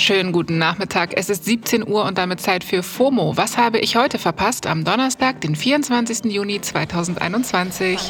[0.00, 1.10] Schönen guten Nachmittag.
[1.14, 3.36] Es ist 17 Uhr und damit Zeit für FOMO.
[3.36, 6.24] Was habe ich heute verpasst am Donnerstag, den 24.
[6.32, 8.00] Juni 2021?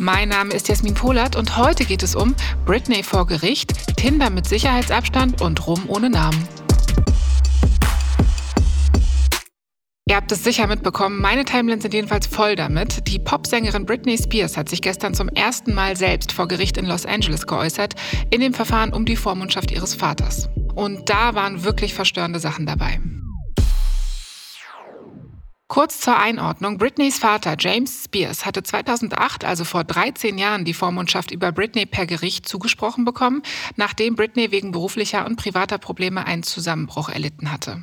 [0.00, 2.34] Mein Name ist Jasmin Polat und heute geht es um
[2.66, 6.48] Britney vor Gericht, Tinder mit Sicherheitsabstand und Rum ohne Namen.
[10.14, 13.08] Ihr habt es sicher mitbekommen, meine Timelines sind jedenfalls voll damit.
[13.08, 17.04] Die Popsängerin Britney Spears hat sich gestern zum ersten Mal selbst vor Gericht in Los
[17.04, 17.94] Angeles geäußert,
[18.30, 20.48] in dem Verfahren um die Vormundschaft ihres Vaters.
[20.76, 23.00] Und da waren wirklich verstörende Sachen dabei.
[25.66, 26.78] Kurz zur Einordnung.
[26.78, 32.06] Britneys Vater James Spears hatte 2008, also vor 13 Jahren, die Vormundschaft über Britney per
[32.06, 33.42] Gericht zugesprochen bekommen,
[33.74, 37.82] nachdem Britney wegen beruflicher und privater Probleme einen Zusammenbruch erlitten hatte.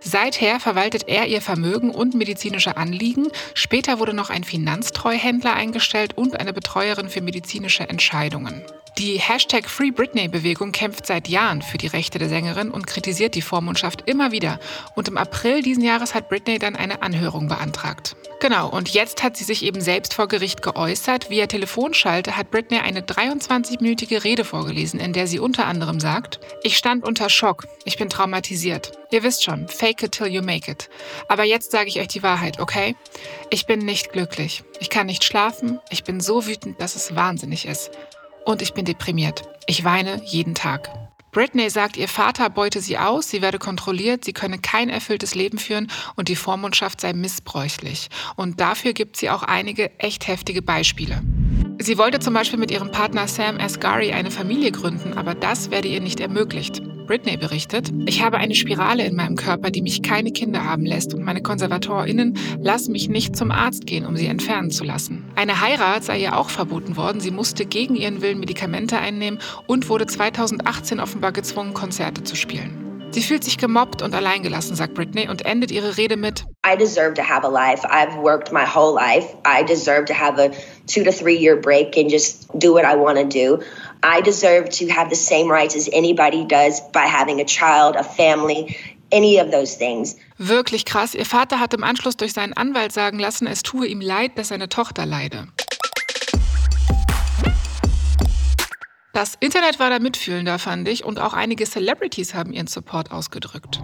[0.00, 3.28] Seither verwaltet er ihr Vermögen und medizinische Anliegen.
[3.54, 8.62] Später wurde noch ein Finanztreuhändler eingestellt und eine Betreuerin für medizinische Entscheidungen.
[8.98, 13.42] Die Hashtag Free Britney-Bewegung kämpft seit Jahren für die Rechte der Sängerin und kritisiert die
[13.42, 14.60] Vormundschaft immer wieder.
[14.94, 18.14] Und im April diesen Jahres hat Britney dann eine Anhörung beantragt.
[18.38, 21.28] Genau, und jetzt hat sie sich eben selbst vor Gericht geäußert.
[21.28, 26.76] Via Telefonschalte hat Britney eine 23-minütige Rede vorgelesen, in der sie unter anderem sagt, ich
[26.76, 28.92] stand unter Schock, ich bin traumatisiert.
[29.10, 30.88] Ihr wisst schon, fake it till you make it.
[31.26, 32.94] Aber jetzt sage ich euch die Wahrheit, okay?
[33.50, 34.62] Ich bin nicht glücklich.
[34.78, 35.80] Ich kann nicht schlafen.
[35.90, 37.90] Ich bin so wütend, dass es wahnsinnig ist.
[38.44, 39.42] Und ich bin deprimiert.
[39.66, 40.90] Ich weine jeden Tag.
[41.32, 45.58] Britney sagt, ihr Vater beute sie aus, sie werde kontrolliert, sie könne kein erfülltes Leben
[45.58, 48.08] führen und die Vormundschaft sei missbräuchlich.
[48.36, 51.22] Und dafür gibt sie auch einige echt heftige Beispiele.
[51.80, 55.88] Sie wollte zum Beispiel mit ihrem Partner Sam Asghari eine Familie gründen, aber das werde
[55.88, 56.80] ihr nicht ermöglicht.
[57.06, 61.12] Britney berichtet, ich habe eine Spirale in meinem Körper, die mich keine Kinder haben lässt
[61.12, 65.24] und meine KonservatorInnen lassen mich nicht zum Arzt gehen, um sie entfernen zu lassen.
[65.34, 67.20] Eine Heirat sei ihr auch verboten worden.
[67.20, 72.84] Sie musste gegen ihren Willen Medikamente einnehmen und wurde 2018 offenbar gezwungen, Konzerte zu spielen.
[73.14, 77.14] Sie fühlt sich gemobbt und alleingelassen, sagt Britney und endet ihre Rede mit I deserve
[77.14, 77.86] to have a life.
[77.86, 79.36] I've worked my whole life.
[79.46, 80.50] I deserve to have a
[80.88, 83.62] two to three year break and just do what I want to do.
[84.04, 88.04] I deserve to have the same rights as anybody does by having a child, a
[88.04, 88.76] family,
[89.10, 90.16] any of those things.
[90.36, 91.14] Wirklich krass.
[91.14, 94.48] Ihr Vater hat im Anschluss durch seinen Anwalt sagen lassen, es tue ihm leid, dass
[94.48, 95.48] seine Tochter leide.
[99.14, 103.80] Das Internet war da mitfühlender, fand ich, und auch einige Celebrities haben ihren Support ausgedrückt.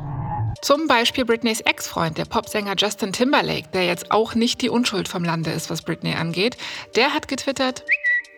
[0.60, 5.24] Zum Beispiel Britneys Ex-Freund, der Popsänger Justin Timberlake, der jetzt auch nicht die Unschuld vom
[5.24, 6.58] Lande ist, was Britney angeht.
[6.96, 7.84] Der hat getwittert,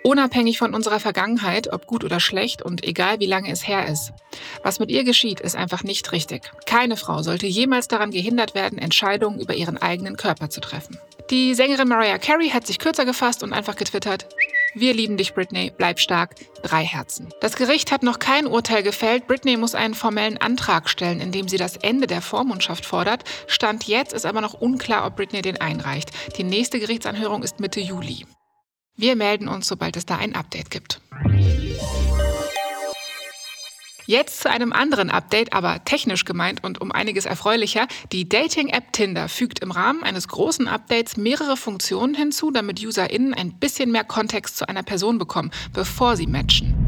[0.04, 4.12] Unabhängig von unserer Vergangenheit, ob gut oder schlecht und egal wie lange es her ist.
[4.62, 6.50] Was mit ihr geschieht, ist einfach nicht richtig.
[6.66, 10.98] Keine Frau sollte jemals daran gehindert werden, Entscheidungen über ihren eigenen Körper zu treffen.
[11.30, 14.26] Die Sängerin Mariah Carey hat sich kürzer gefasst und einfach getwittert,
[14.74, 15.70] wir lieben dich, Britney.
[15.76, 16.34] Bleib stark.
[16.62, 17.28] Drei Herzen.
[17.40, 19.26] Das Gericht hat noch kein Urteil gefällt.
[19.26, 23.24] Britney muss einen formellen Antrag stellen, in dem sie das Ende der Vormundschaft fordert.
[23.46, 26.10] Stand jetzt ist aber noch unklar, ob Britney den einreicht.
[26.38, 28.24] Die nächste Gerichtsanhörung ist Mitte Juli.
[28.96, 31.00] Wir melden uns, sobald es da ein Update gibt.
[34.06, 37.86] Jetzt zu einem anderen Update, aber technisch gemeint und um einiges erfreulicher.
[38.10, 43.54] Die Dating-App Tinder fügt im Rahmen eines großen Updates mehrere Funktionen hinzu, damit UserInnen ein
[43.54, 46.81] bisschen mehr Kontext zu einer Person bekommen, bevor sie matchen.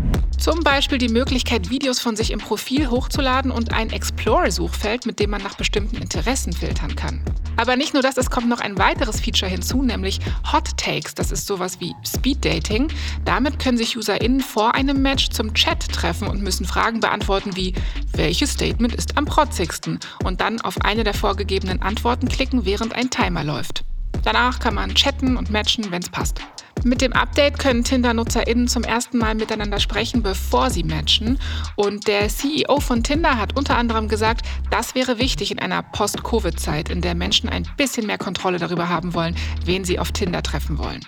[0.45, 5.31] Zum Beispiel die Möglichkeit, Videos von sich im Profil hochzuladen und ein Explore-Suchfeld, mit dem
[5.31, 7.25] man nach bestimmten Interessen filtern kann.
[7.57, 10.21] Aber nicht nur das, es kommt noch ein weiteres Feature hinzu, nämlich
[10.53, 11.15] Hot Takes.
[11.15, 12.89] Das ist sowas wie Speed Dating.
[13.25, 17.73] Damit können sich UserInnen vor einem Match zum Chat treffen und müssen Fragen beantworten wie,
[18.13, 19.99] welches Statement ist am protzigsten?
[20.25, 23.83] Und dann auf eine der vorgegebenen Antworten klicken, während ein Timer läuft.
[24.25, 26.41] Danach kann man chatten und matchen, wenn es passt.
[26.83, 31.39] Mit dem Update können Tinder-NutzerInnen zum ersten Mal miteinander sprechen, bevor sie matchen.
[31.77, 36.91] Und der CEO von Tinder hat unter anderem gesagt, das wäre wichtig in einer Post-Covid-Zeit,
[36.91, 40.79] in der Menschen ein bisschen mehr Kontrolle darüber haben wollen, wen sie auf Tinder treffen
[40.79, 41.01] wollen.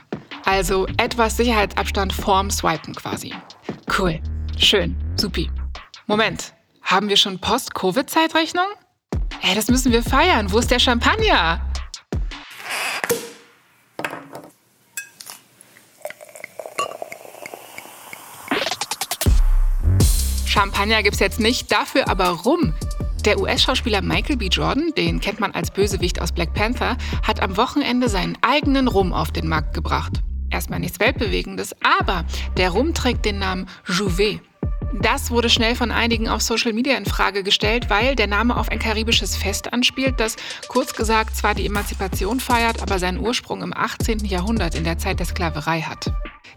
[0.47, 3.35] Also etwas Sicherheitsabstand vorm Swipen quasi.
[3.99, 4.21] Cool.
[4.57, 4.97] Schön.
[5.17, 5.51] Supi.
[6.07, 6.53] Moment.
[6.83, 8.67] Haben wir schon Post-Covid-Zeitrechnung?
[9.43, 10.53] Ey, das müssen wir feiern.
[10.53, 11.61] Wo ist der Champagner?
[20.57, 22.73] Champagner gibt's jetzt nicht, dafür aber Rum.
[23.27, 24.47] Der US-Schauspieler Michael B.
[24.47, 29.13] Jordan, den kennt man als Bösewicht aus Black Panther, hat am Wochenende seinen eigenen Rum
[29.13, 30.23] auf den Markt gebracht.
[30.49, 32.25] Erstmal nichts Weltbewegendes, aber
[32.57, 34.41] der Rum trägt den Namen Jouvet.
[34.93, 38.71] Das wurde schnell von einigen auf Social Media in Frage gestellt, weil der Name auf
[38.71, 40.37] ein karibisches Fest anspielt, das
[40.69, 44.25] kurz gesagt zwar die Emanzipation feiert, aber seinen Ursprung im 18.
[44.25, 46.13] Jahrhundert in der Zeit der Sklaverei hat.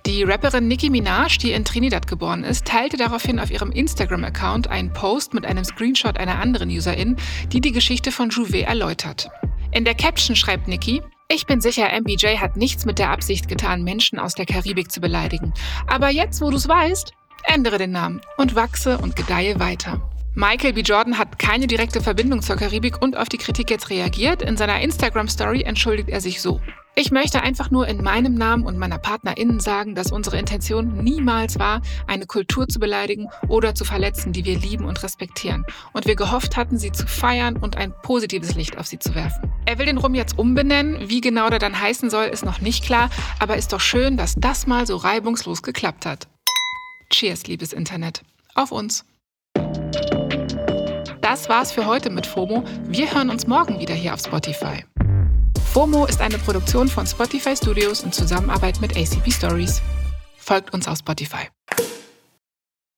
[0.06, 4.94] Die Rapperin Nicki Minaj, die in Trinidad geboren ist, teilte daraufhin auf ihrem Instagram-Account einen
[4.94, 7.18] Post mit einem Screenshot einer anderen Userin,
[7.52, 9.30] die die Geschichte von Jouvet erläutert.
[9.72, 11.02] In der Caption schreibt Nicki,
[11.32, 15.00] ich bin sicher, MBJ hat nichts mit der Absicht getan, Menschen aus der Karibik zu
[15.00, 15.54] beleidigen.
[15.86, 17.14] Aber jetzt, wo du es weißt,
[17.44, 20.02] ändere den Namen und wachse und gedeihe weiter.
[20.36, 20.82] Michael B.
[20.82, 24.42] Jordan hat keine direkte Verbindung zur Karibik und auf die Kritik jetzt reagiert.
[24.42, 26.62] In seiner Instagram-Story entschuldigt er sich so.
[26.96, 31.58] Ich möchte einfach nur in meinem Namen und meiner PartnerInnen sagen, dass unsere Intention niemals
[31.58, 35.66] war, eine Kultur zu beleidigen oder zu verletzen, die wir lieben und respektieren.
[35.94, 39.52] Und wir gehofft hatten, sie zu feiern und ein positives Licht auf sie zu werfen.
[39.66, 41.10] Er will den Rum jetzt umbenennen.
[41.10, 43.10] Wie genau der dann heißen soll, ist noch nicht klar.
[43.40, 46.28] Aber ist doch schön, dass das mal so reibungslos geklappt hat.
[47.10, 48.22] Cheers, liebes Internet.
[48.56, 49.04] Auf uns.
[51.22, 52.64] Das war's für heute mit FOMO.
[52.86, 54.84] Wir hören uns morgen wieder hier auf Spotify.
[55.74, 59.82] FOMO ist eine Produktion von Spotify Studios in Zusammenarbeit mit ACP Stories.
[60.38, 61.48] Folgt uns auf Spotify.